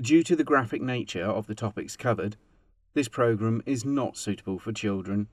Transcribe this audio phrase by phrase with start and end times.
[0.00, 2.36] Due to the graphic nature of the topics covered,
[2.92, 5.26] this program is not suitable for children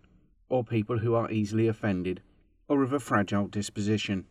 [0.48, 2.22] or people who are easily offended
[2.70, 4.26] or of a fragile disposition.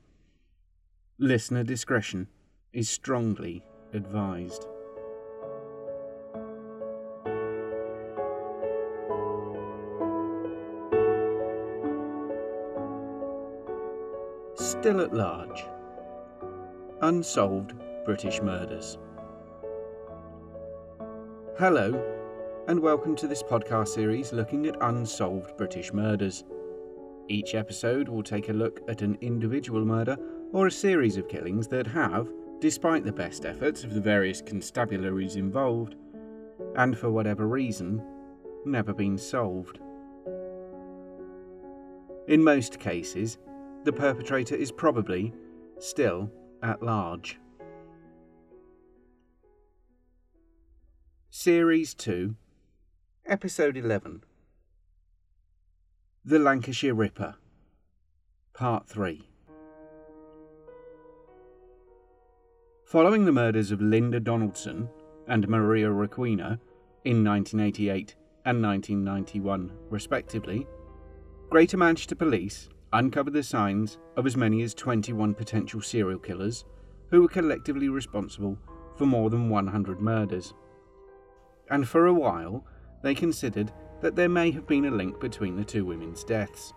[1.18, 2.28] Listener discretion
[2.72, 3.62] is strongly
[3.92, 4.66] advised.
[14.54, 15.66] Still at large.
[17.02, 17.74] Unsolved
[18.06, 18.96] British murders.
[21.58, 22.02] Hello,
[22.66, 26.44] and welcome to this podcast series looking at unsolved British murders.
[27.28, 30.16] Each episode will take a look at an individual murder
[30.52, 32.30] or a series of killings that have,
[32.60, 35.94] despite the best efforts of the various constabularies involved,
[36.76, 38.02] and for whatever reason,
[38.64, 39.78] never been solved.
[42.28, 43.36] In most cases,
[43.84, 45.34] the perpetrator is probably
[45.78, 47.38] still at large.
[51.34, 52.36] Series 2,
[53.24, 54.22] Episode 11
[56.26, 57.36] The Lancashire Ripper,
[58.52, 59.26] Part 3.
[62.84, 64.90] Following the murders of Linda Donaldson
[65.26, 66.58] and Maria Requena
[67.06, 70.66] in 1988 and 1991, respectively,
[71.48, 76.66] Greater Manchester Police uncovered the signs of as many as 21 potential serial killers
[77.08, 78.58] who were collectively responsible
[78.98, 80.52] for more than 100 murders.
[81.70, 82.64] And for a while,
[83.02, 86.72] they considered that there may have been a link between the two women's deaths.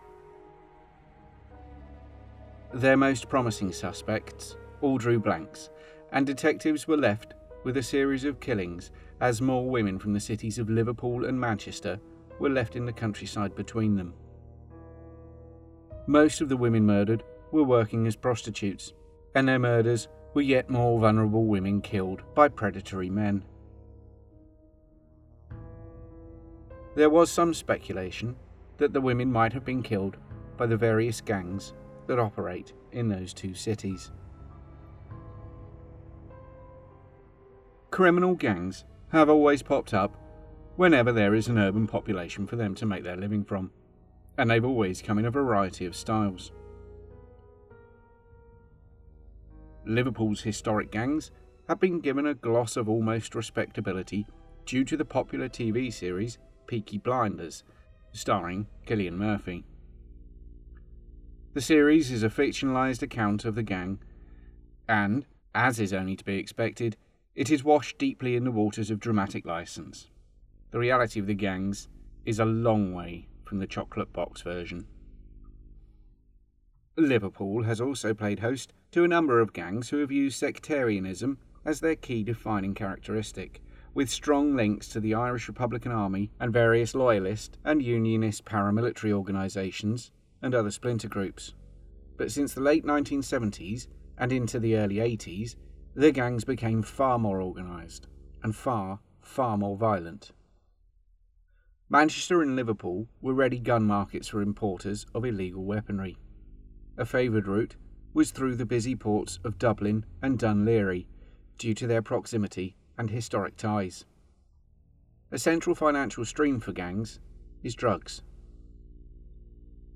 [2.73, 5.69] Their most promising suspects all drew blanks,
[6.11, 8.91] and detectives were left with a series of killings
[9.21, 11.99] as more women from the cities of Liverpool and Manchester
[12.39, 14.13] were left in the countryside between them.
[16.07, 18.93] Most of the women murdered were working as prostitutes,
[19.33, 23.43] and their murders were yet more vulnerable women killed by predatory men.
[26.95, 28.35] There was some speculation
[28.77, 30.17] that the women might have been killed
[30.57, 31.73] by the various gangs
[32.07, 34.11] that operate in those two cities.
[37.91, 40.17] Criminal gangs have always popped up
[40.75, 43.71] whenever there is an urban population for them to make their living from
[44.37, 46.51] and they've always come in a variety of styles.
[49.85, 51.31] Liverpool's historic gangs
[51.67, 54.25] have been given a gloss of almost respectability
[54.65, 56.37] due to the popular TV series
[56.67, 57.63] Peaky Blinders,
[58.11, 59.63] starring Cillian Murphy.
[61.53, 63.99] The series is a fictionalised account of the gang,
[64.89, 66.97] and, as is only to be expected,
[67.33, 70.09] it is washed deeply in the waters of dramatic license.
[70.71, 71.87] The reality of the gangs
[72.25, 74.87] is a long way from the chocolate box version.
[76.97, 81.79] Liverpool has also played host to a number of gangs who have used sectarianism as
[81.79, 83.61] their key defining characteristic,
[83.95, 90.11] with strong links to the Irish Republican Army and various loyalist and unionist paramilitary organisations
[90.41, 91.55] and other splinter groups.
[92.17, 95.55] But since the late 1970s and into the early 80s,
[95.95, 98.07] the gangs became far more organised
[98.43, 100.33] and far, far more violent.
[101.89, 106.17] Manchester and Liverpool were ready gun markets for importers of illegal weaponry.
[106.97, 107.77] A favoured route
[108.13, 111.05] was through the busy ports of Dublin and Laoghaire
[111.57, 114.05] due to their proximity and historic ties.
[115.31, 117.19] A central financial stream for gangs
[117.63, 118.21] is drugs.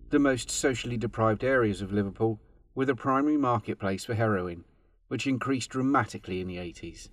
[0.09, 2.39] The most socially deprived areas of Liverpool
[2.73, 4.65] were the primary marketplace for heroin,
[5.07, 7.09] which increased dramatically in the 80s.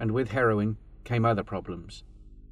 [0.00, 2.04] And with heroin came other problems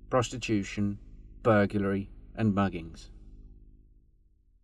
[0.09, 0.99] prostitution,
[1.43, 3.11] burglary, and muggings.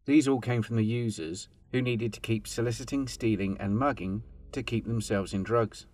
[0.05, 4.63] These all came from the users who needed to keep soliciting, stealing, and mugging to
[4.63, 5.87] keep themselves in drugs.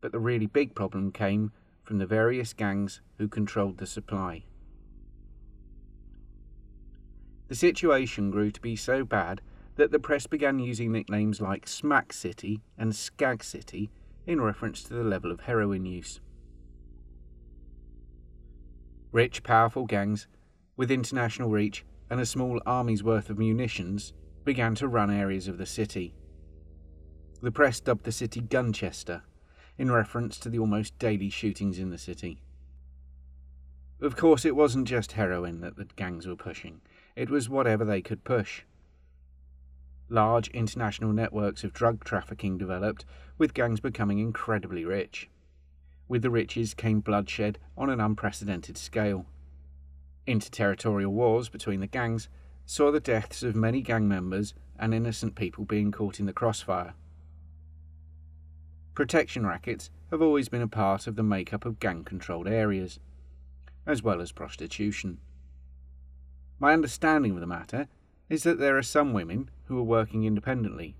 [0.00, 4.44] But the really big problem came from the various gangs who controlled the supply.
[7.48, 9.40] The situation grew to be so bad
[9.76, 13.90] that the press began using nicknames like Smack City and Skag City
[14.26, 16.20] in reference to the level of heroin use.
[19.10, 20.26] Rich, powerful gangs
[20.76, 24.12] with international reach and a small army's worth of munitions
[24.44, 26.14] began to run areas of the city.
[27.40, 29.22] The press dubbed the city Gunchester,
[29.78, 32.42] in reference to the almost daily shootings in the city.
[34.00, 36.80] Of course, it wasn't just heroin that the gangs were pushing,
[37.16, 38.62] it was whatever they could push.
[40.08, 43.04] Large international networks of drug trafficking developed,
[43.36, 45.28] with gangs becoming incredibly rich.
[46.08, 49.26] With the riches came bloodshed on an unprecedented scale.
[50.26, 52.28] Interterritorial wars between the gangs
[52.64, 56.94] saw the deaths of many gang members and innocent people being caught in the crossfire.
[58.98, 62.98] Protection rackets have always been a part of the makeup of gang controlled areas,
[63.86, 65.18] as well as prostitution.
[66.58, 67.86] My understanding of the matter
[68.28, 70.96] is that there are some women who are working independently,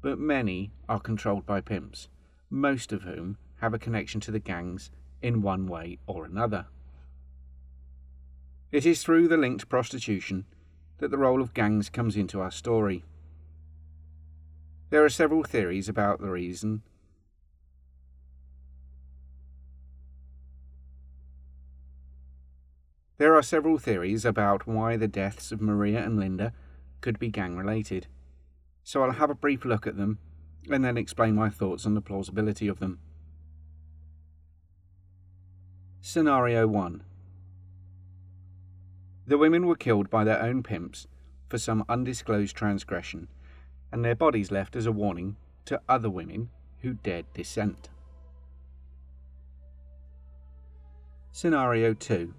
[0.00, 2.08] but many are controlled by pimps,
[2.48, 4.90] most of whom have a connection to the gangs
[5.20, 6.64] in one way or another.
[8.72, 10.46] It is through the linked prostitution
[10.96, 13.04] that the role of gangs comes into our story.
[14.88, 16.80] There are several theories about the reason.
[23.18, 26.52] There are several theories about why the deaths of Maria and Linda
[27.00, 28.06] could be gang related,
[28.84, 30.18] so I'll have a brief look at them
[30.70, 33.00] and then explain my thoughts on the plausibility of them.
[36.00, 37.02] Scenario 1
[39.26, 41.08] The women were killed by their own pimps
[41.48, 43.26] for some undisclosed transgression,
[43.90, 46.50] and their bodies left as a warning to other women
[46.82, 47.88] who dared dissent.
[51.32, 52.32] Scenario 2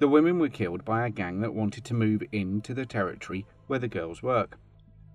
[0.00, 3.78] The women were killed by a gang that wanted to move into the territory where
[3.78, 4.58] the girls work,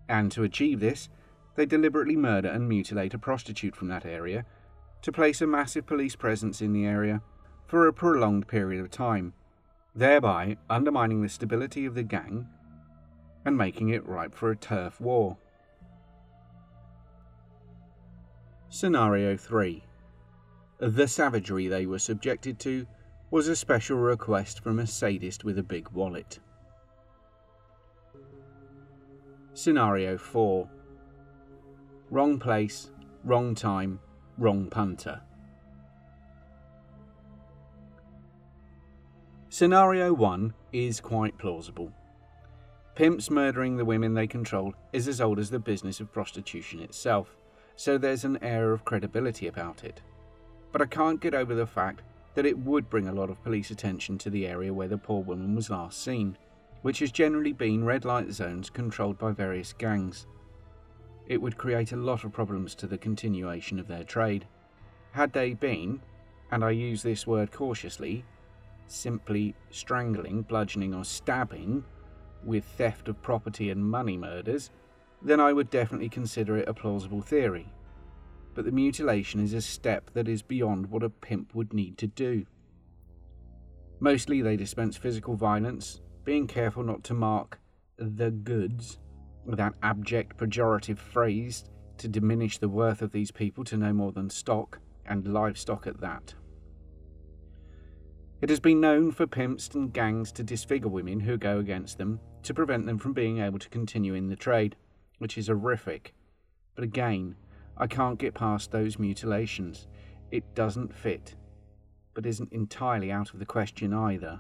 [0.08, 1.10] and to achieve this,
[1.56, 4.46] they deliberately murder and mutilate a prostitute from that area
[5.02, 7.24] to place a massive police presence in the area
[7.66, 9.34] for a prolonged period of time,
[9.96, 12.48] thereby undermining the stability of the gang
[13.44, 15.36] and making it ripe for a turf war.
[18.70, 19.84] Scenario 3
[20.78, 22.86] The savagery they were subjected to
[23.36, 26.40] was a special request from a sadist with a big wallet.
[29.54, 30.70] Scenario 4
[32.12, 32.92] Wrong place,
[33.26, 34.00] wrong time,
[34.38, 35.20] wrong punter.
[39.50, 41.92] Scenario 1 is quite plausible.
[42.96, 47.36] Pimps murdering the women they control is as old as the business of prostitution itself,
[47.76, 50.02] so there's an air of credibility about it.
[50.72, 52.02] But I can't get over the fact
[52.36, 55.24] that it would bring a lot of police attention to the area where the poor
[55.24, 56.38] woman was last seen,
[56.84, 60.28] which has generally been red light zones controlled by various gangs
[61.28, 64.46] it would create a lot of problems to the continuation of their trade.
[65.12, 66.02] Had they been,
[66.52, 68.24] and I use this word cautiously,
[68.88, 71.84] simply strangling, bludgeoning, or stabbing
[72.44, 74.70] with theft of property and money murders,
[75.22, 77.68] then I would definitely consider it a plausible theory.
[78.56, 82.08] But the mutilation is a step that is beyond what a pimp would need to
[82.08, 82.46] do.
[84.00, 87.60] Mostly they dispense physical violence, being careful not to mark
[87.98, 88.98] the goods
[89.46, 91.66] with that abject pejorative phrase
[91.98, 96.02] to diminish the worth of these people to no more than stock, and livestock at
[96.02, 96.34] that.
[98.42, 102.20] It has been known for pimps and gangs to disfigure women who go against them
[102.44, 104.76] to prevent them from being able to continue in the trade,
[105.20, 106.14] which is horrific.
[106.76, 107.36] But again,
[107.78, 109.88] I can't get past those mutilations.
[110.32, 111.36] It doesn't fit,
[112.14, 114.40] but isn't entirely out of the question either.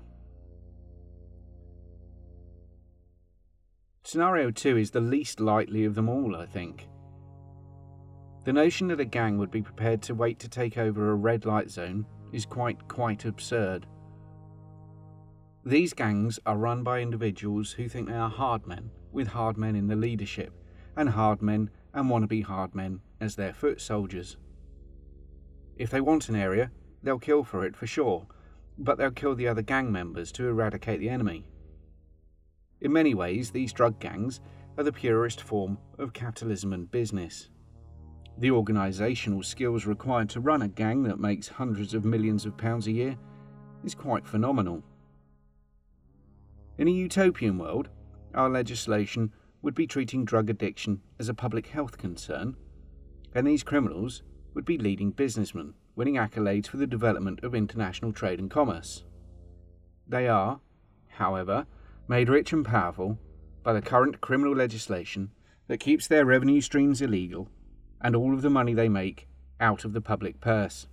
[4.03, 6.87] Scenario 2 is the least likely of them all, I think.
[8.45, 11.45] The notion that a gang would be prepared to wait to take over a red
[11.45, 13.87] light zone is quite, quite absurd.
[15.65, 19.75] These gangs are run by individuals who think they are hard men, with hard men
[19.75, 20.53] in the leadership,
[20.95, 24.37] and hard men and wannabe hard men as their foot soldiers.
[25.77, 26.69] If they want an area,
[27.01, 28.27] they'll kill for it for sure,
[28.77, 31.47] but they'll kill the other gang members to eradicate the enemy.
[32.81, 34.41] In many ways, these drug gangs
[34.77, 37.49] are the purest form of capitalism and business.
[38.37, 42.87] The organisational skills required to run a gang that makes hundreds of millions of pounds
[42.87, 43.17] a year
[43.85, 44.83] is quite phenomenal.
[46.77, 47.87] In a utopian world,
[48.33, 49.31] our legislation
[49.65, 52.55] would be treating drug addiction as a public health concern,
[53.33, 54.21] and these criminals
[54.53, 59.03] would be leading businessmen, winning accolades for the development of international trade and commerce.
[60.07, 60.59] They are,
[61.07, 61.65] however,
[62.07, 63.17] made rich and powerful
[63.63, 65.31] by the current criminal legislation
[65.67, 67.49] that keeps their revenue streams illegal
[67.99, 69.27] and all of the money they make
[69.59, 70.85] out of the public purse.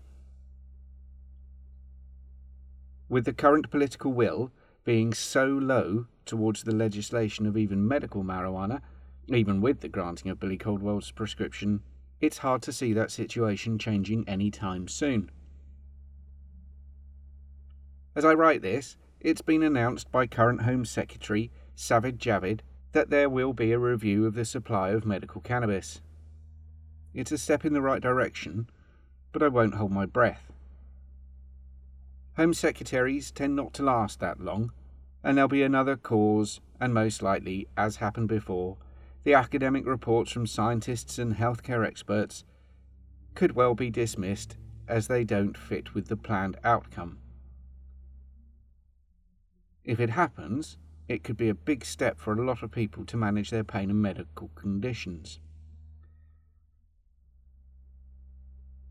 [3.11, 4.51] With the current political will
[4.85, 8.81] being so low towards the legislation of even medical marijuana,
[9.29, 11.83] even with the granting of Billy Caldwell's prescription,
[12.21, 15.31] it's hard to see that situation changing any time soon.
[18.15, 22.61] As I write this, it's been announced by current Home Secretary Sajid Javid
[22.93, 26.01] that there will be a review of the supply of medical cannabis.
[27.15, 28.69] It's a step in the right direction,
[29.33, 30.52] but I won't hold my breath.
[32.37, 34.73] Home Secretaries tend not to last that long,
[35.23, 38.79] and there'll be another cause, and most likely, as happened before,
[39.25, 42.45] the academic reports from scientists and healthcare experts
[43.35, 44.57] could well be dismissed
[44.89, 47.19] as they don't fit with the planned outcome.
[49.85, 53.17] If it happens, it could be a big step for a lot of people to
[53.17, 55.39] manage their pain and medical conditions.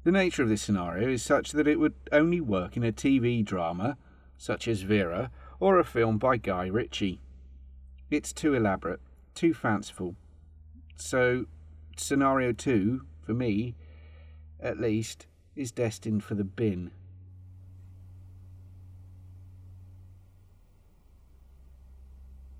[0.03, 3.45] The nature of this scenario is such that it would only work in a TV
[3.45, 3.97] drama,
[4.37, 5.29] such as Vera,
[5.59, 7.21] or a film by Guy Ritchie.
[8.09, 8.99] It's too elaborate,
[9.35, 10.15] too fanciful.
[10.95, 11.45] So,
[11.97, 13.75] scenario two, for me,
[14.59, 16.91] at least, is destined for the bin.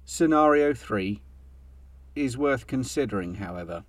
[0.05, 1.21] Scenario 3
[2.15, 3.86] is worth considering, however.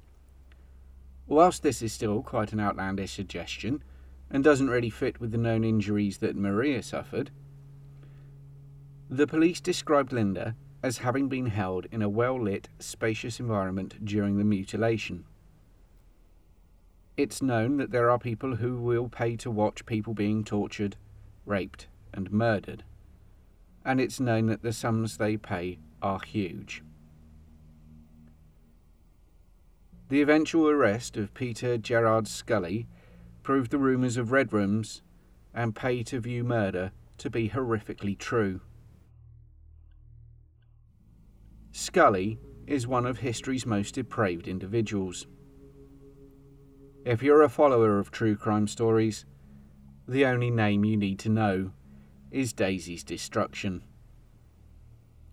[1.33, 3.83] Whilst this is still quite an outlandish suggestion,
[4.31, 7.31] and doesn't really fit with the known injuries that Maria suffered,
[9.09, 14.37] the police described Linda as having been held in a well lit, spacious environment during
[14.37, 15.25] the mutilation.
[17.17, 20.97] It's known that there are people who will pay to watch people being tortured,
[21.47, 22.85] raped, and murdered.
[23.87, 26.83] And it's known that the sums they pay are huge.
[30.13, 32.87] The eventual arrest of Peter Gerard Scully
[33.43, 35.01] proved the rumours of Red Rooms
[35.55, 38.61] and pay to view murder to be horrifically true.
[41.71, 45.27] Scully is one of history's most depraved individuals.
[47.07, 49.25] If you're a follower of true crime stories,
[50.07, 51.73] the only name you need to know
[52.31, 53.83] is Daisy's Destruction.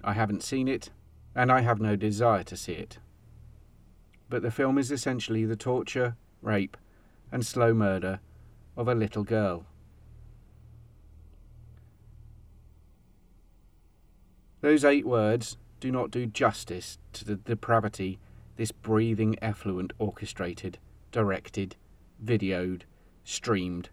[0.05, 0.89] I haven't seen it,
[1.35, 2.97] and I have no desire to see it
[4.29, 6.77] but the film is essentially the torture, rape,
[7.31, 8.19] and slow murder
[8.77, 9.65] of a little girl.
[14.61, 18.19] Those eight words do not do justice to the depravity
[18.57, 20.77] this breathing effluent orchestrated,
[21.13, 21.77] directed,
[22.23, 22.81] videoed,
[23.23, 23.89] streamed,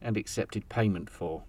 [0.00, 1.42] and accepted payment for.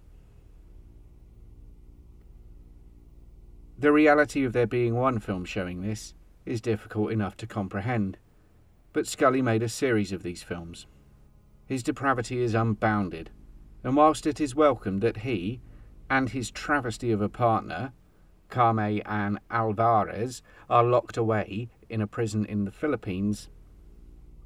[3.78, 6.14] The reality of there being one film showing this
[6.48, 8.18] is difficult enough to comprehend.
[8.92, 10.86] But Scully made a series of these films.
[11.66, 13.30] His depravity is unbounded,
[13.84, 15.60] and whilst it is welcome that he
[16.08, 17.92] and his travesty of a partner,
[18.48, 23.50] Carme Ann Alvarez, are locked away in a prison in the Philippines,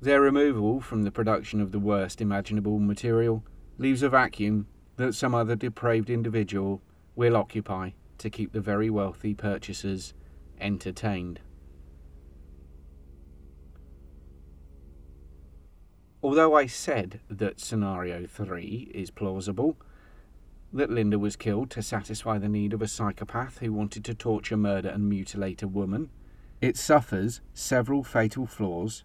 [0.02, 3.44] their removal from the production of the worst imaginable material
[3.78, 4.66] leaves a vacuum
[4.96, 6.82] that some other depraved individual
[7.14, 10.12] will occupy to keep the very wealthy purchasers
[10.60, 11.38] entertained.
[16.22, 19.76] Although I said that scenario 3 is plausible,
[20.72, 24.56] that Linda was killed to satisfy the need of a psychopath who wanted to torture,
[24.56, 26.10] murder, and mutilate a woman,
[26.60, 29.02] it suffers several fatal flaws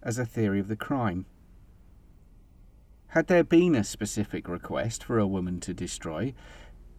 [0.00, 1.26] as a theory of the crime.
[3.08, 6.34] Had there been a specific request for a woman to destroy,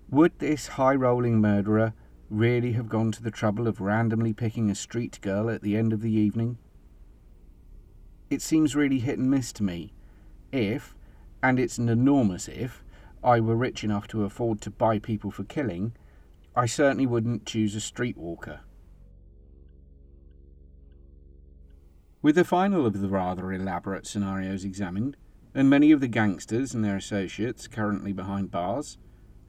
[0.10, 1.94] would this high rolling murderer
[2.30, 5.94] really have gone to the trouble of randomly picking a street girl at the end
[5.94, 6.58] of the evening
[8.32, 9.92] it seems really hit and miss to me.
[10.54, 10.96] If,
[11.44, 12.84] and it's an enormous if,
[13.22, 15.94] I were rich enough to afford to buy people for killing,
[16.56, 18.62] I certainly wouldn't choose a streetwalker.
[22.22, 25.18] With the final of the rather elaborate scenarios examined,
[25.54, 28.98] and many of the gangsters and their associates currently behind bars,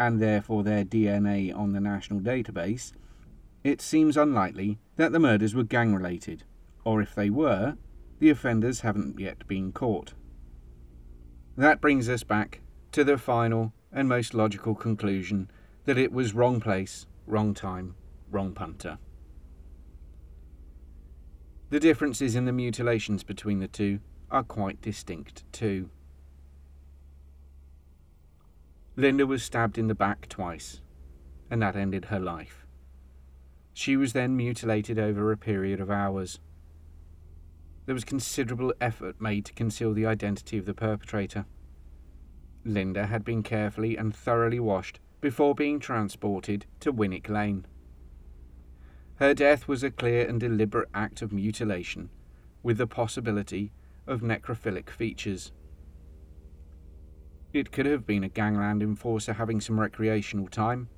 [0.01, 2.93] and therefore their DNA on the national database,
[3.63, 6.43] it seems unlikely that the murders were gang related,
[6.85, 7.77] or if they were,
[8.23, 10.13] the offenders haven't yet been caught.
[11.57, 12.61] That brings us back
[12.93, 15.51] to the final and most logical conclusion
[15.87, 17.97] that it was wrong place, wrong time,
[18.31, 18.99] wrong punter.
[21.71, 23.99] The differences in the mutilations between the two
[24.31, 25.91] are quite distinct too.
[28.95, 30.81] Linda was stabbed in the back twice,
[31.51, 32.67] and that ended her life.
[33.75, 36.39] She was then mutilated over a period of hours
[37.87, 41.47] there was considerable effort made to conceal the identity of the perpetrator.
[42.65, 47.67] Linda had been carefully and thoroughly washed before being transported to Winwick Lane.
[49.17, 52.11] Her death was a clear and deliberate act of mutilation,
[52.63, 53.73] with the possibility
[54.07, 55.53] of necrophilic features.
[57.53, 60.89] It could have been a gangland enforcer having some recreational time,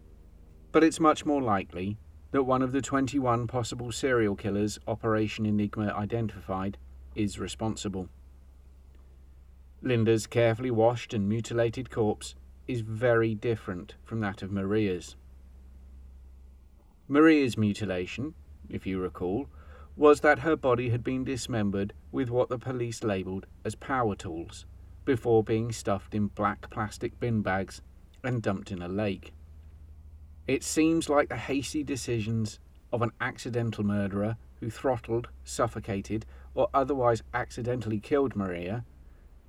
[0.72, 1.98] but it's much more likely
[2.34, 6.76] that one of the 21 possible serial killers Operation Enigma identified
[7.14, 8.08] is responsible.
[9.80, 12.34] Linda's carefully washed and mutilated corpse
[12.66, 15.14] is very different from that of Maria's.
[17.06, 18.34] Maria's mutilation,
[18.68, 19.46] if you recall,
[19.96, 24.66] was that her body had been dismembered with what the police labelled as power tools,
[25.04, 27.80] before being stuffed in black plastic bin bags
[28.24, 29.32] and dumped in a lake.
[30.46, 32.58] It seems like the hasty decisions
[32.92, 38.84] of an accidental murderer who throttled, suffocated, or otherwise accidentally killed Maria,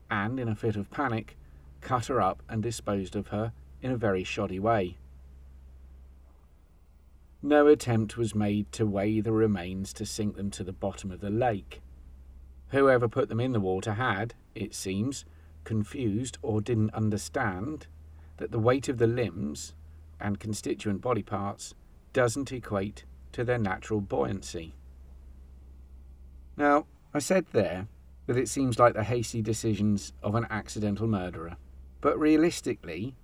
[0.10, 1.38] and, in a fit of panic,
[1.82, 4.98] cut her up and disposed of her in a very shoddy way.
[7.42, 11.20] No attempt was made to weigh the remains to sink them to the bottom of
[11.20, 11.82] the lake.
[12.70, 15.26] Whoever put them in the water had, it seems,
[15.64, 17.88] confused or didn't understand
[18.38, 19.74] that the weight of the limbs
[20.20, 21.74] and constituent body parts
[22.14, 24.74] doesn't equate to their natural buoyancy.
[26.58, 27.88] Now, I said there
[28.28, 31.58] that it seems like the hasty decisions of an accidental murderer,
[32.02, 33.16] but realistically,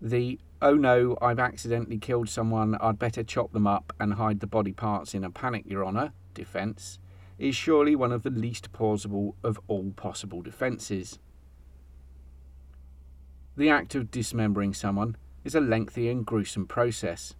[0.00, 4.46] the oh no, I've accidentally killed someone, I'd better chop them up and hide the
[4.46, 6.98] body parts in a panic, Your Honour, defence,
[7.38, 11.18] is surely one of the least plausible of all possible defences.
[13.56, 17.34] The act of dismembering someone is a lengthy and gruesome process.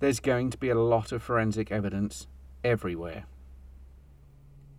[0.00, 2.26] There's going to be a lot of forensic evidence
[2.64, 3.24] everywhere.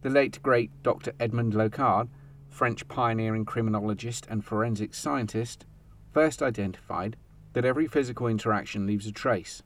[0.01, 1.13] The late great Dr.
[1.19, 2.09] Edmond Locard,
[2.49, 5.65] French pioneering criminologist and forensic scientist,
[6.11, 7.15] first identified
[7.53, 9.61] that every physical interaction leaves a trace.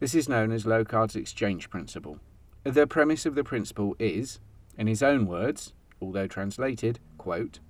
[0.00, 2.18] This is known as Locard's exchange principle.
[2.64, 4.40] The premise of the principle is,
[4.76, 7.60] in his own words, although translated, quote,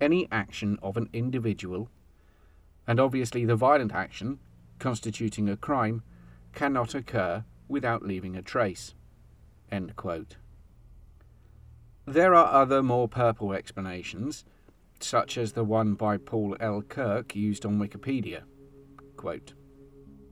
[0.00, 1.88] any action of an individual,
[2.86, 4.38] and obviously the violent action,
[4.78, 6.02] constituting a crime,
[6.52, 8.94] cannot occur without leaving a trace.
[12.06, 14.44] There are other more purple explanations,
[15.00, 16.82] such as the one by Paul L.
[16.82, 18.42] Kirk used on Wikipedia.
[19.16, 19.54] Quote,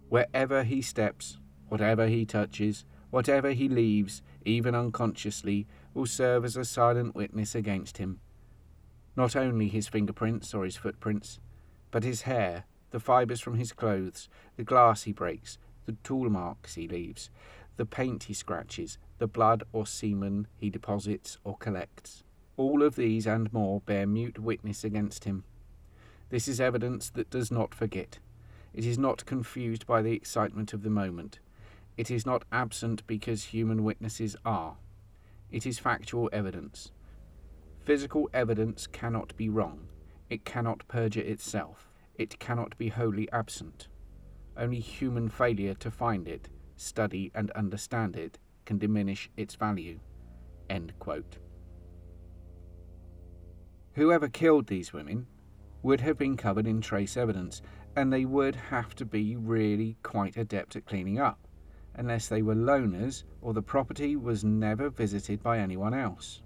[0.08, 1.38] Wherever he steps,
[1.68, 7.98] whatever he touches, whatever he leaves, even unconsciously, will serve as a silent witness against
[7.98, 8.20] him.
[9.16, 11.38] Not only his fingerprints or his footprints,
[11.90, 16.74] but his hair, the fibres from his clothes, the glass he breaks, the tool marks
[16.74, 17.30] he leaves,
[17.76, 22.24] the paint he scratches, the blood or semen he deposits or collects.
[22.56, 25.44] All of these and more bear mute witness against him.
[26.28, 28.18] This is evidence that does not forget.
[28.72, 31.40] It is not confused by the excitement of the moment.
[31.96, 34.76] It is not absent because human witnesses are.
[35.50, 36.92] It is factual evidence.
[37.84, 39.88] Physical evidence cannot be wrong.
[40.30, 41.90] It cannot perjure itself.
[42.14, 43.88] It cannot be wholly absent.
[44.56, 49.98] Only human failure to find it, study, and understand it can diminish its value.
[53.94, 55.26] Whoever killed these women
[55.82, 57.60] would have been covered in trace evidence,
[57.96, 61.48] and they would have to be really quite adept at cleaning up,
[61.96, 66.42] unless they were loners or the property was never visited by anyone else.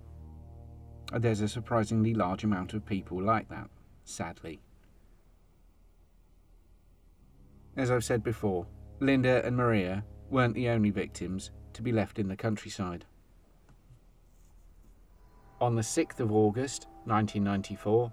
[1.12, 3.68] There's a surprisingly large amount of people like that,
[4.04, 4.60] sadly.
[7.76, 8.66] As I've said before,
[9.00, 13.04] Linda and Maria weren't the only victims to be left in the countryside.
[15.60, 18.12] On the 6th of August 1994,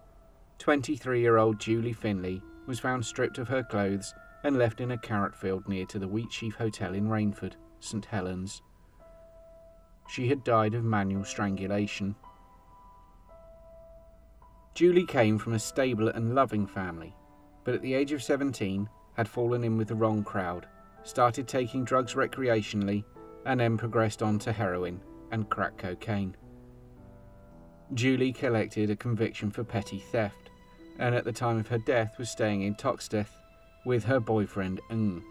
[0.58, 4.98] 23 year old Julie Finley was found stripped of her clothes and left in a
[4.98, 8.62] carrot field near to the Wheatsheaf Hotel in Rainford, St Helens.
[10.08, 12.16] She had died of manual strangulation.
[14.74, 17.14] Julie came from a stable and loving family,
[17.64, 20.66] but at the age of 17 had fallen in with the wrong crowd,
[21.04, 23.04] started taking drugs recreationally,
[23.46, 26.36] and then progressed on to heroin and crack cocaine.
[27.94, 30.50] Julie collected a conviction for petty theft,
[31.00, 33.32] and at the time of her death was staying in Toxteth
[33.86, 35.24] with her boyfriend Ng.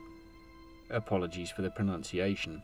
[0.90, 2.62] Apologies for the pronunciation.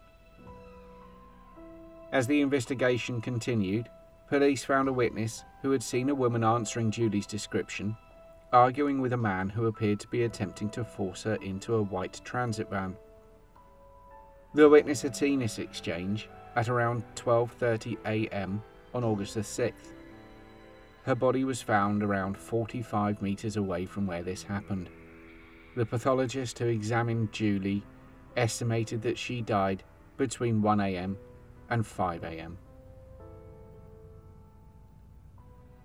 [2.12, 3.89] As the investigation continued,
[4.29, 7.97] police found a witness who had seen a woman answering Julie's description,
[8.53, 12.21] arguing with a man who appeared to be attempting to force her into a white
[12.25, 12.97] transit van.
[14.55, 18.62] The witness had seen this exchange at around 12:30 a.m
[18.97, 19.93] on August the 6th.
[21.05, 24.89] Her body was found around 45 metres away from where this happened.
[25.77, 27.83] The pathologist who examined Julie
[28.37, 29.83] estimated that she died
[30.17, 31.17] between 1am
[31.69, 32.57] and 5am.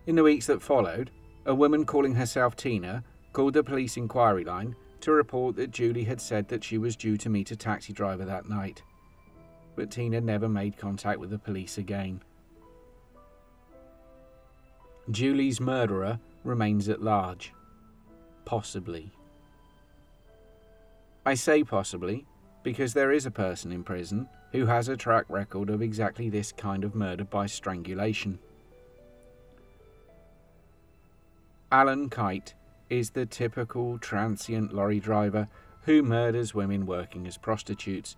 [0.08, 1.12] In the weeks that followed,
[1.46, 6.20] a woman calling herself Tina called the police inquiry line to report that Julie had
[6.20, 8.82] said that she was due to meet a taxi driver that night.
[9.76, 12.22] But Tina never made contact with the police again.
[15.10, 17.54] Julie's murderer remains at large.
[18.46, 19.12] Possibly.
[21.26, 22.26] I say possibly
[22.64, 26.52] because there is a person in prison who has a track record of exactly this
[26.52, 28.40] kind of murder by strangulation.
[31.74, 32.54] Alan Kite
[32.90, 35.48] is the typical transient lorry driver
[35.84, 38.18] who murders women working as prostitutes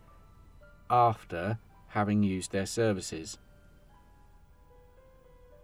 [0.90, 3.38] after having used their services.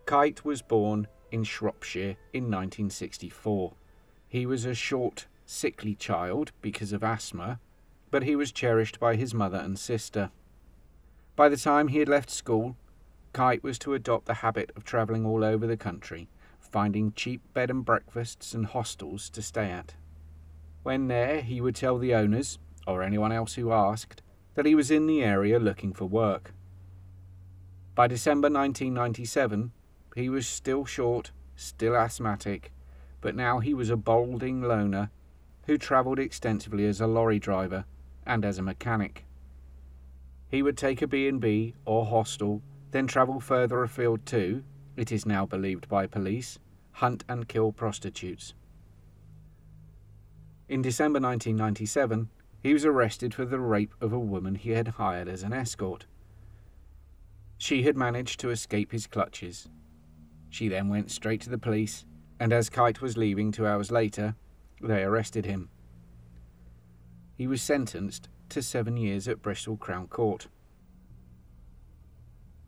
[0.06, 3.74] Kite was born in Shropshire in 1964.
[4.28, 7.60] He was a short, sickly child because of asthma,
[8.12, 10.30] but he was cherished by his mother and sister.
[11.36, 12.78] By the time he had left school,
[13.34, 17.70] Kite was to adopt the habit of travelling all over the country, finding cheap bed
[17.70, 19.96] and breakfasts and hostels to stay at.
[20.84, 24.22] When there, he would tell the owners, or anyone else who asked,
[24.56, 26.54] that he was in the area looking for work.
[27.96, 29.72] By December 1997,
[30.16, 32.72] he was still short, still asthmatic,
[33.22, 35.12] but now he was a balding loner
[35.66, 37.86] who travelled extensively as a lorry driver
[38.26, 39.26] and as a mechanic.
[40.48, 44.64] He would take a B&B or hostel, then travel further afield to,
[45.00, 46.60] it is now believed by police,
[46.92, 48.54] hunt and kill prostitutes.
[50.68, 52.30] In December 1997,
[52.62, 56.06] he was arrested for the rape of a woman he had hired as an escort.
[57.58, 59.70] She had managed to escape his clutches.
[60.50, 62.06] She then went straight to the police,
[62.38, 64.36] and as Kite was leaving two hours later,
[64.82, 65.70] they arrested him.
[67.38, 70.48] He was sentenced to seven years at Bristol Crown Court.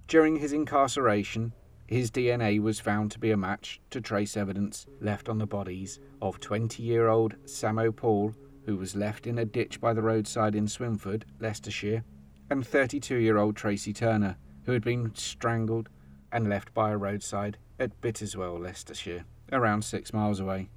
[0.07, 1.53] During his incarceration,
[1.91, 5.99] his DNA was found to be a match to trace evidence left on the bodies
[6.21, 8.33] of 20 year old Samo Paul,
[8.65, 12.05] who was left in a ditch by the roadside in Swinford, Leicestershire,
[12.49, 15.89] and 32 year old Tracy Turner, who had been strangled
[16.31, 20.69] and left by a roadside at Bitteswell, Leicestershire, around six miles away.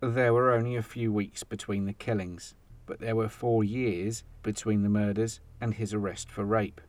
[0.00, 4.82] There were only a few weeks between the killings, but there were four years between
[4.82, 6.82] the murders and his arrest for rape.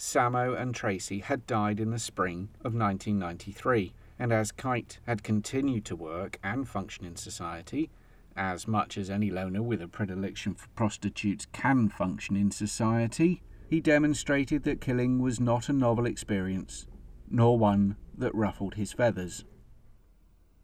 [0.00, 5.84] Samo and Tracy had died in the spring of 1993, and as Kite had continued
[5.84, 7.90] to work and function in society,
[8.34, 13.82] as much as any loner with a predilection for prostitutes can function in society, he
[13.82, 16.86] demonstrated that killing was not a novel experience,
[17.28, 19.44] nor one that ruffled his feathers.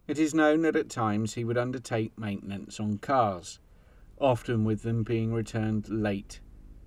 [0.07, 3.59] It is known that at times he would undertake maintenance on cars,
[4.17, 6.39] often with them being returned late,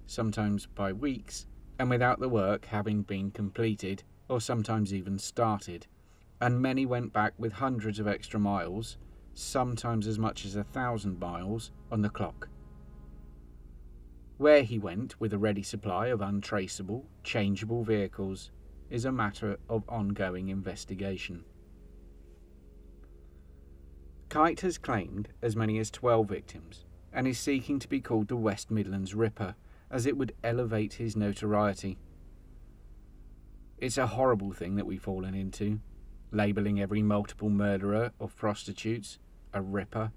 [0.05, 1.47] sometimes by weeks,
[1.81, 5.87] and without the work having been completed, or sometimes even started,
[6.39, 8.99] and many went back with hundreds of extra miles,
[9.33, 12.51] sometimes as much as a thousand miles, on the clock.
[14.37, 18.51] Where he went with a ready supply of untraceable, changeable vehicles
[18.91, 21.47] is a matter of ongoing investigation.
[24.29, 28.37] Kite has claimed as many as 12 victims and is seeking to be called the
[28.37, 29.55] West Midlands Ripper,
[29.91, 31.99] as it would elevate his notoriety.
[33.79, 35.81] It's a horrible thing that we've fallen into,
[36.31, 39.19] labelling every multiple murderer of prostitutes
[39.53, 40.13] a ripper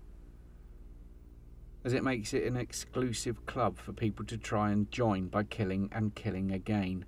[1.83, 5.89] as it makes it an exclusive club for people to try and join by killing
[5.91, 7.05] and killing again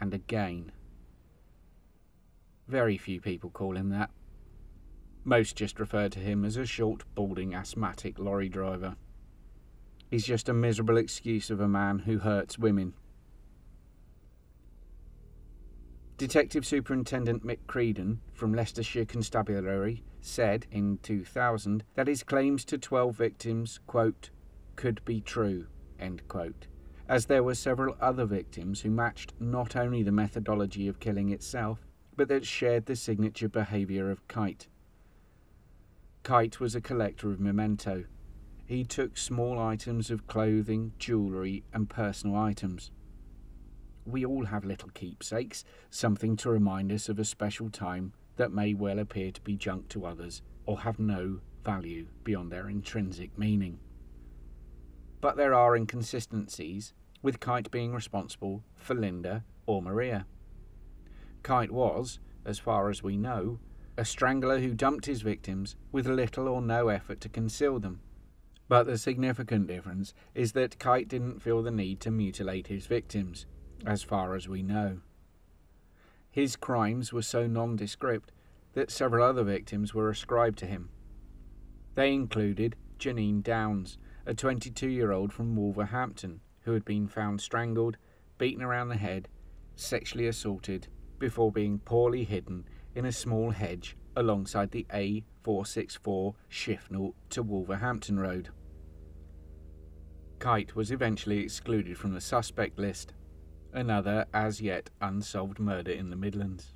[0.00, 0.70] and again.
[2.66, 4.10] Very few people call him that.
[5.24, 8.96] Most just refer to him as a short, balding, asthmatic lorry driver.
[10.10, 12.94] He's just a miserable excuse of a man who hurts women.
[16.16, 23.14] Detective Superintendent Mick Creedon from Leicestershire Constabulary said in 2000 that his claims to 12
[23.14, 24.30] victims, quote,
[24.74, 25.66] could be true,
[26.00, 26.66] end quote,
[27.08, 31.86] as there were several other victims who matched not only the methodology of killing itself,
[32.16, 34.66] but that shared the signature behaviour of Kite.
[36.24, 38.04] Kite was a collector of memento.
[38.68, 42.90] He took small items of clothing, jewellery, and personal items.
[44.04, 48.74] We all have little keepsakes, something to remind us of a special time that may
[48.74, 53.78] well appear to be junk to others or have no value beyond their intrinsic meaning.
[55.22, 60.26] But there are inconsistencies, with Kite being responsible for Linda or Maria.
[61.42, 63.60] Kite was, as far as we know,
[63.96, 68.02] a strangler who dumped his victims with little or no effort to conceal them.
[68.68, 73.46] But the significant difference is that Kite didn't feel the need to mutilate his victims,
[73.86, 75.00] as far as we know.
[76.30, 78.30] His crimes were so nondescript
[78.74, 80.90] that several other victims were ascribed to him.
[81.94, 87.96] They included Janine Downes, a 22 year old from Wolverhampton who had been found strangled,
[88.36, 89.28] beaten around the head,
[89.74, 97.42] sexually assaulted, before being poorly hidden in a small hedge alongside the A464 Shifnal to
[97.42, 98.50] Wolverhampton Road.
[100.38, 103.12] Kite was eventually excluded from the suspect list
[103.72, 106.74] another as yet unsolved murder in the Midlands.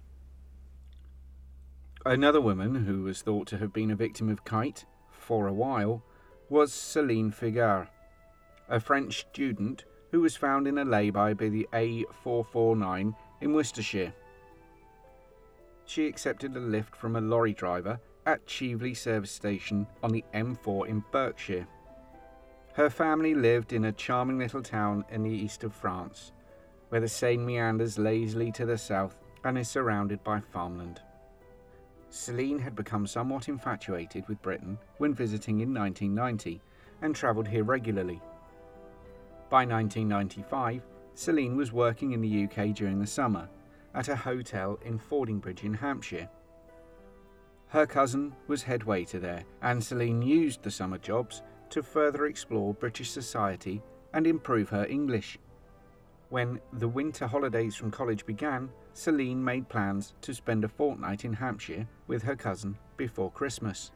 [2.05, 6.03] Another woman who was thought to have been a victim of kite for a while
[6.49, 7.89] was Celine Figard,
[8.69, 14.13] a French student who was found in a lay-by by the A449 in Worcestershire.
[15.87, 20.89] She accepted a lift from a lorry driver at Chieveley service station on the M4
[20.89, 21.67] in Berkshire.
[22.75, 26.33] Her family lived in a charming little town in the east of France,
[26.89, 31.01] where the Seine meanders lazily to the south and is surrounded by farmland.
[32.09, 36.63] Celine had become somewhat infatuated with Britain when visiting in 1990
[37.03, 38.21] and travelled here regularly.
[39.51, 40.83] By 1995,
[41.15, 43.49] Celine was working in the UK during the summer
[43.95, 46.29] at a hotel in Fordingbridge in Hampshire.
[47.69, 52.75] Her cousin was head waiter there, and Celine used the summer jobs to further explore
[52.75, 53.83] British society
[54.13, 55.39] and improve her English.
[56.29, 61.33] When the winter holidays from college began, Celine made plans to spend a fortnight in
[61.33, 63.91] Hampshire with her cousin before Christmas.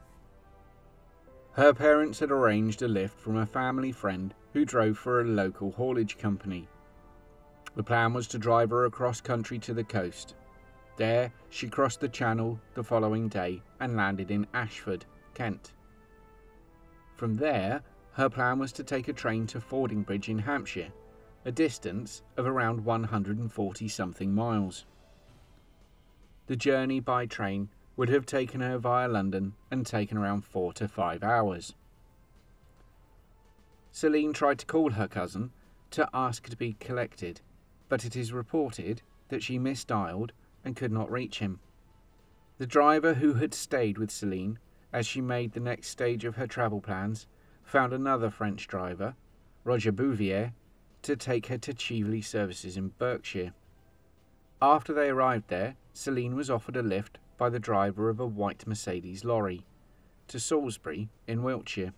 [1.51, 5.71] Her parents had arranged a lift from a family friend who drove for a local
[5.71, 6.67] haulage company.
[7.75, 10.35] The plan was to drive her across country to the coast.
[10.97, 15.73] There, she crossed the Channel the following day and landed in Ashford, Kent.
[17.17, 17.81] From there,
[18.13, 20.91] her plan was to take a train to Fordingbridge in Hampshire
[21.45, 24.85] a distance of around 140 something miles.
[26.47, 30.87] The journey by train would have taken her via London and taken around four to
[30.87, 31.73] five hours.
[33.91, 35.51] Celine tried to call her cousin
[35.91, 37.41] to ask to be collected,
[37.87, 40.31] but it is reported that she misdialed
[40.65, 41.61] and could not reach him.
[42.57, 44.59] The driver who had stayed with Celine
[44.93, 47.27] as she made the next stage of her travel plans
[47.63, 49.15] found another French driver,
[49.63, 50.53] Roger Bouvier,
[51.01, 53.53] to take her to Chieveley services in Berkshire.
[54.61, 58.65] After they arrived there, Celine was offered a lift by the driver of a white
[58.65, 59.65] Mercedes lorry
[60.27, 61.93] to Salisbury in Wiltshire.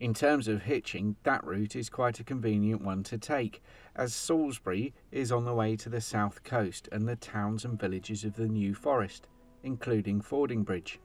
[0.00, 3.62] In terms of hitching, that route is quite a convenient one to take,
[3.94, 8.24] as Salisbury is on the way to the south coast and the towns and villages
[8.24, 9.28] of the New Forest,
[9.62, 10.98] including Fordingbridge.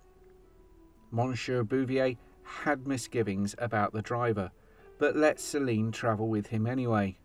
[1.11, 4.51] Monsieur Bouvier had misgivings about the driver,
[4.97, 7.17] but let Celine travel with him anyway.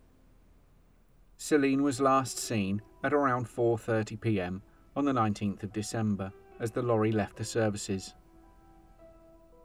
[1.37, 4.63] Celine was last seen at around 4:30 p.m.
[4.95, 8.15] on the 19th of December as the lorry left the services.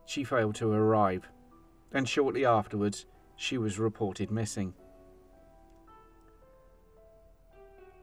[0.05, 1.27] She failed to arrive,
[1.93, 4.73] and shortly afterwards she was reported missing.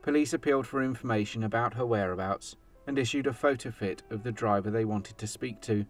[0.03, 4.71] Police appealed for information about her whereabouts and issued a photo fit of the driver
[4.71, 5.87] they wanted to speak to.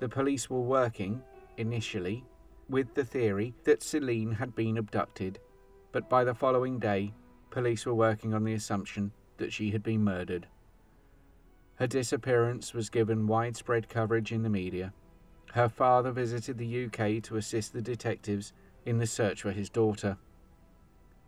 [0.00, 1.22] The police were working,
[1.58, 2.24] initially,
[2.70, 5.38] with the theory that Celine had been abducted,
[5.92, 7.12] but by the following day,
[7.50, 10.46] police were working on the assumption that she had been murdered.
[11.74, 14.94] Her disappearance was given widespread coverage in the media.
[15.52, 18.54] Her father visited the UK to assist the detectives
[18.86, 20.16] in the search for his daughter.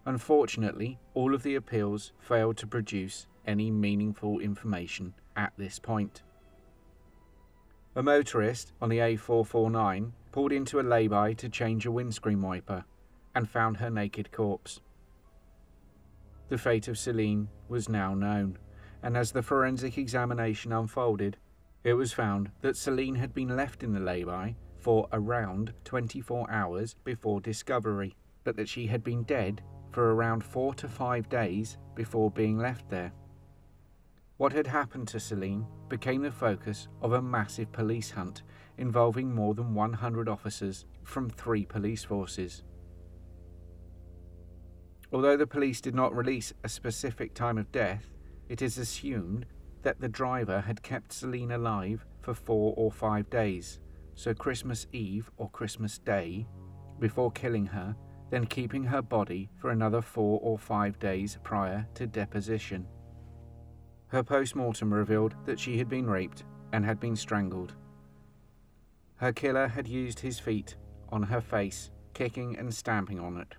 [0.07, 6.23] Unfortunately, all of the appeals failed to produce any meaningful information at this point.
[7.95, 12.87] A motorist on the A449 pulled into a lay-by to change a windscreen wiper
[13.35, 14.81] and found her naked corpse.
[16.49, 18.57] The fate of Celine was now known,
[19.03, 21.37] and as the forensic examination unfolded,
[21.85, 26.95] it was found that Celine had been left in the lay-by for around 24 hours
[27.05, 32.31] before discovery, but that she had been dead for around four to five days before
[32.31, 33.13] being left there.
[34.39, 38.43] What had happened to Celine became the focus of a massive police hunt
[38.79, 42.65] involving more than 100 officers from three police forces.
[45.13, 48.09] Although the police did not release a specific time of death,
[48.49, 49.45] it is assumed
[49.83, 53.81] that the driver had kept Celine alive for four or five days,
[54.15, 56.47] so Christmas Eve or Christmas Day,
[56.99, 57.95] before killing her,
[58.31, 62.87] then keeping her body for another four or five days prior to deposition.
[64.13, 66.45] Her post mortem revealed that she had been raped
[66.75, 67.75] and had been strangled.
[69.17, 70.77] Her killer had used his feet
[71.09, 73.57] on her face, kicking and stamping on it.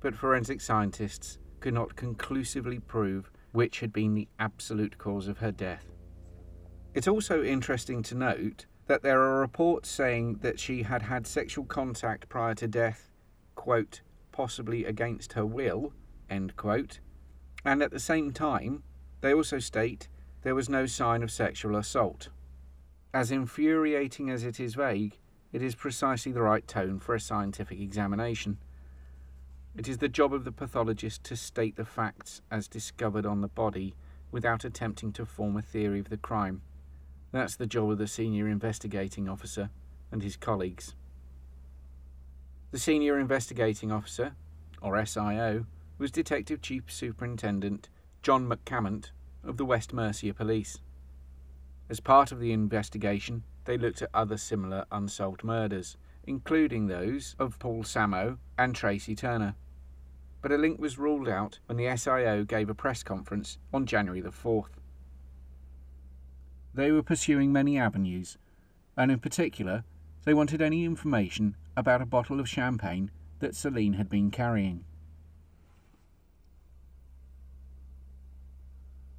[0.00, 5.52] But forensic scientists could not conclusively prove which had been the absolute cause of her
[5.52, 5.86] death.
[6.92, 11.64] It's also interesting to note that there are reports saying that she had had sexual
[11.64, 13.08] contact prior to death,
[13.54, 15.94] quote, possibly against her will,
[16.28, 17.00] end quote,
[17.64, 18.82] and at the same time,
[19.24, 20.06] they also state
[20.42, 22.28] there was no sign of sexual assault.
[23.14, 25.16] As infuriating as it is vague,
[25.50, 28.58] it is precisely the right tone for a scientific examination.
[29.78, 33.48] It is the job of the pathologist to state the facts as discovered on the
[33.48, 33.94] body,
[34.30, 36.60] without attempting to form a theory of the crime.
[37.32, 39.70] That's the job of the senior investigating officer
[40.12, 40.94] and his colleagues.
[42.72, 44.34] The senior investigating officer,
[44.82, 45.64] or SIO,
[45.96, 47.88] was Detective Chief Superintendent
[48.24, 49.10] John McCamont
[49.46, 50.78] of the West Mercia Police.
[51.90, 57.58] As part of the investigation, they looked at other similar unsolved murders, including those of
[57.58, 59.56] Paul Samo and Tracy Turner.
[60.40, 64.22] But a link was ruled out when the SIO gave a press conference on January
[64.22, 64.78] the 4th.
[66.72, 68.38] They were pursuing many avenues,
[68.96, 69.84] and in particular,
[70.24, 73.10] they wanted any information about a bottle of champagne
[73.40, 74.86] that Celine had been carrying.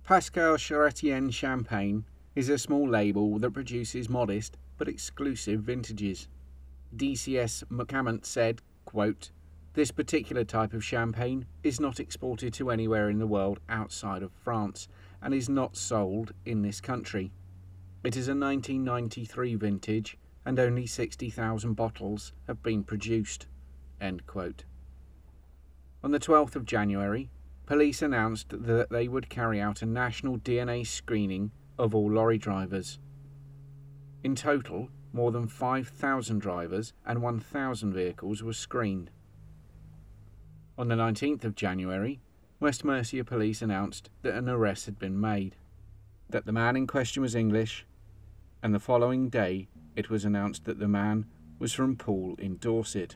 [0.05, 6.27] Pascal Charretienne Champagne is a small label that produces modest but exclusive vintages.
[6.95, 9.31] DCS McCamont said, quote,
[9.73, 14.31] This particular type of champagne is not exported to anywhere in the world outside of
[14.31, 14.87] France
[15.23, 17.31] and is not sold in this country.
[18.03, 23.47] It is a 1993 vintage and only 60,000 bottles have been produced.
[23.99, 24.65] End quote.
[26.03, 27.31] On the 12th of January,
[27.65, 32.99] police announced that they would carry out a national DNA screening of all lorry drivers.
[34.23, 39.09] In total, more than 5,000 drivers and 1,000 vehicles were screened.
[40.77, 42.19] On the 19th of January,
[42.59, 45.55] West Mercia police announced that an arrest had been made,
[46.29, 47.85] that the man in question was English,
[48.61, 51.25] and the following day it was announced that the man
[51.59, 53.15] was from Poole in Dorset.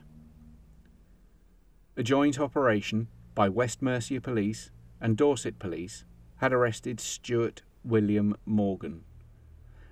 [1.96, 6.04] A joint operation by West Mercia Police and Dorset Police
[6.36, 9.04] had arrested Stuart William Morgan,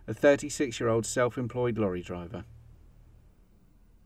[0.07, 2.45] a 36 year old self employed lorry driver.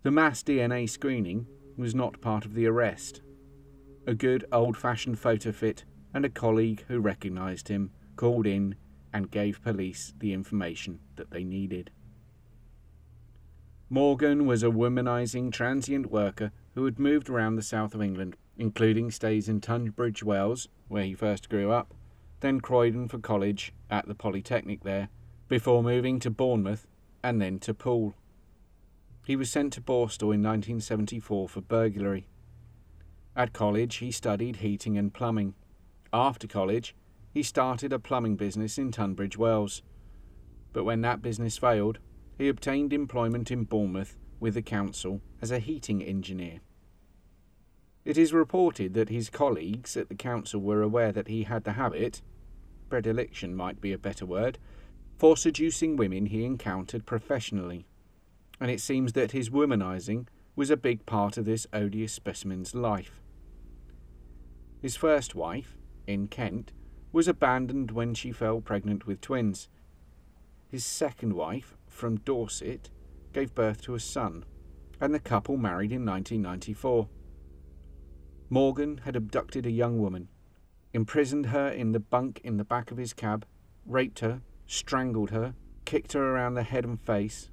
[0.03, 3.23] The mass DNA screening was not part of the arrest.
[4.07, 8.75] A good old fashioned photo fit and a colleague who recognised him called in
[9.13, 11.91] and gave police the information that they needed.
[13.89, 19.11] Morgan was a womanising transient worker who had moved around the south of England including
[19.11, 21.93] stays in Tunbridge Wells, where he first grew up,
[22.39, 25.09] then Croydon for college at the Polytechnic there,
[25.49, 26.87] before moving to Bournemouth
[27.25, 28.15] and then to Poole.
[29.27, 32.29] He was sent to Borstal in 1974 for burglary.
[33.35, 35.55] At college, he studied heating and plumbing.
[36.13, 36.95] After college,
[37.35, 39.83] he started a plumbing business in Tunbridge Wells.
[40.73, 41.99] But when that business failed,
[42.39, 46.61] he obtained employment in Bournemouth with the council as a heating engineer.
[48.05, 51.73] It is reported that his colleagues at the council were aware that he had the
[51.73, 52.23] habit
[52.89, 54.59] predilection might be a better word
[55.17, 57.87] for seducing women he encountered professionally,
[58.61, 63.21] and it seems that his womanizing was a big part of this odious specimen's life.
[64.81, 66.73] His first wife, in Kent,
[67.13, 69.69] was abandoned when she fell pregnant with twins.
[70.69, 72.91] His second wife, from Dorset,
[73.33, 74.45] gave birth to a son,
[75.01, 77.09] and the couple married in 1994.
[78.53, 80.29] Morgan had abducted a young woman,
[80.93, 83.47] imprisoned her in the bunk in the back of his cab,
[83.87, 85.55] raped her, strangled her,
[85.87, 87.51] kicked her around the head and face,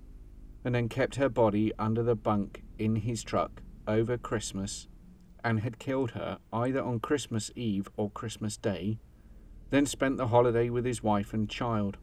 [0.65, 4.89] and then kept her body under the bunk in his truck over Christmas
[5.41, 8.99] and had killed her either on Christmas Eve or Christmas Day,
[9.69, 11.95] then spent the holiday with his wife and child.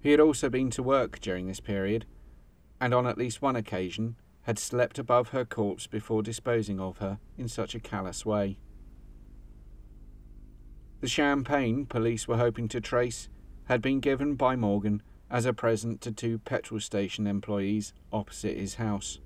[0.00, 2.06] He had also been to work during this period,
[2.80, 7.18] and on at least one occasion had slept above her corpse before disposing of her
[7.38, 8.58] in such a callous way.
[11.00, 13.28] The champagne police were hoping to trace
[13.64, 18.74] had been given by Morgan as a present to two petrol station employees opposite his
[18.74, 19.18] house.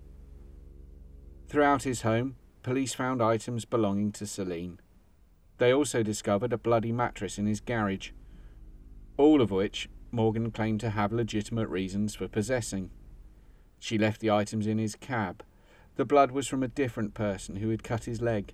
[1.48, 4.80] Throughout his home, police found items belonging to Celine.
[5.58, 8.10] They also discovered a bloody mattress in his garage,
[9.16, 12.90] all of which Morgan claimed to have legitimate reasons for possessing.
[13.78, 15.42] She left the items in his cab.
[15.96, 18.52] The blood was from a different person who had cut his leg.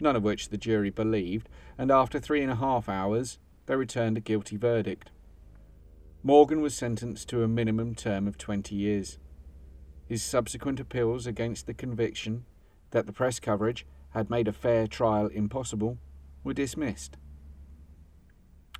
[0.00, 4.16] None of which the jury believed, and after three and a half hours, they returned
[4.16, 5.10] a guilty verdict.
[6.22, 9.18] Morgan was sentenced to a minimum term of 20 years.
[10.06, 12.44] His subsequent appeals against the conviction
[12.90, 15.98] that the press coverage had made a fair trial impossible
[16.42, 17.16] were dismissed.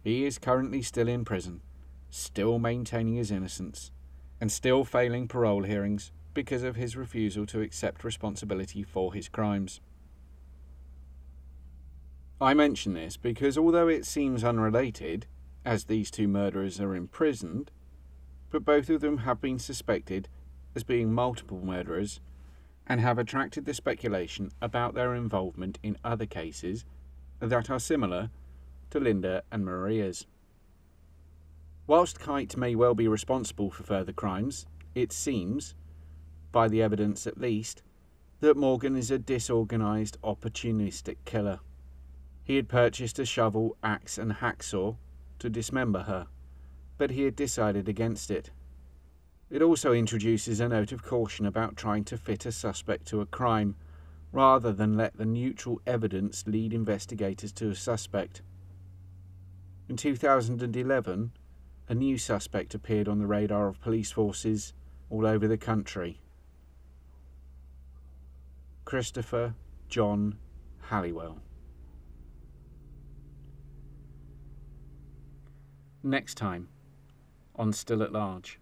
[0.03, 1.61] He is currently still in prison,
[2.09, 3.91] still maintaining his innocence
[4.41, 9.81] and still failing parole hearings because of his refusal to accept responsibility for his crimes.
[12.41, 15.27] I mention this because although it seems unrelated,
[15.65, 17.71] as these two murderers are imprisoned,
[18.51, 20.29] but both of them have been suspected
[20.75, 22.21] as being multiple murderers
[22.87, 26.85] and have attracted the speculation about their involvement in other cases
[27.41, 28.31] that are similar
[28.91, 30.27] to Linda and Maria's.
[31.89, 35.75] Whilst Kite may well be responsible for further crimes, it seems,
[36.53, 37.83] by the evidence at least,
[38.41, 41.61] that Morgan is a disorganised, opportunistic killer.
[42.45, 44.97] He had purchased a shovel, axe, and hacksaw
[45.39, 46.27] to dismember her,
[46.99, 48.51] but he had decided against it.
[49.49, 53.27] It also introduces a note of caution about trying to fit a suspect to a
[53.27, 53.77] crime,
[54.31, 58.43] rather than let the neutral evidence lead investigators to a suspect.
[59.89, 61.33] In 2011,
[61.89, 64.75] a new suspect appeared on the radar of police forces
[65.09, 66.21] all over the country.
[68.85, 69.55] Christopher
[69.89, 70.37] John
[70.83, 71.39] Halliwell.
[76.03, 76.69] Next time
[77.57, 78.61] on Still at Large.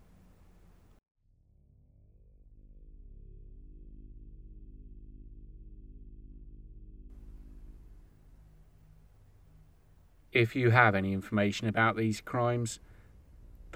[10.33, 12.79] If you have any information about these crimes,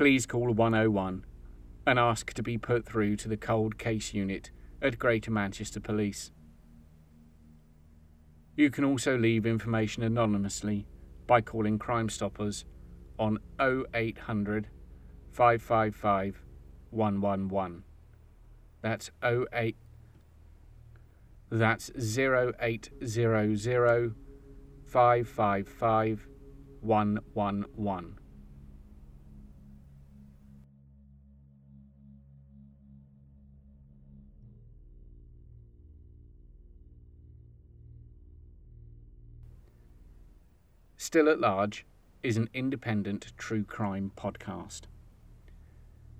[0.00, 1.26] please call 101
[1.86, 6.30] and ask to be put through to the Cold Case Unit at Greater Manchester Police.
[8.56, 10.86] You can also leave information anonymously
[11.26, 12.64] by calling Crime Stoppers
[13.18, 14.68] on 0800
[15.32, 16.46] 555
[16.88, 17.84] 111.
[18.80, 19.76] That's 08
[21.50, 24.14] That's 0800
[24.86, 26.26] 555
[26.80, 28.19] 111.
[41.10, 41.84] Still at Large
[42.22, 44.82] is an independent true crime podcast.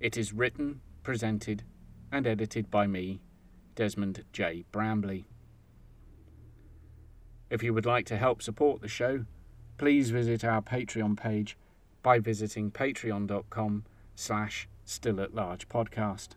[0.01, 1.63] It is written, presented,
[2.11, 3.21] and edited by me,
[3.73, 4.65] Desmond J.
[4.73, 5.23] Brambley.
[7.49, 9.23] If you would like to help support the show,
[9.77, 11.57] please visit our Patreon page
[12.03, 13.85] by visiting patreon.com
[14.15, 16.31] slash still at large podcast.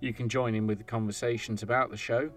[0.00, 2.32] You can join in with the conversations about the show,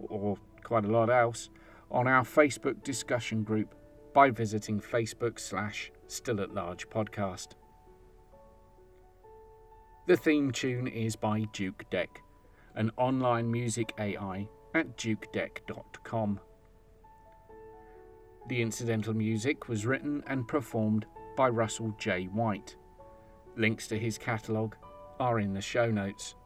[0.00, 1.48] or quite a lot else,
[1.92, 3.72] on our Facebook discussion group
[4.14, 7.48] by visiting Facebook slash still at large podcast.
[10.06, 12.20] The theme tune is by Jukedeck,
[12.76, 16.40] an online music AI at jukedeck.com.
[18.48, 21.06] The incidental music was written and performed
[21.36, 22.26] by Russell J.
[22.26, 22.76] White.
[23.56, 24.76] Links to his catalogue
[25.18, 26.36] are in the show notes,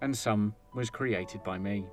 [0.00, 1.86] and some was created by me.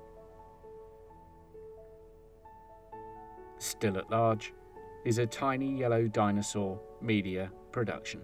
[3.58, 4.54] Still at Large
[5.04, 8.20] is a tiny yellow dinosaur media production.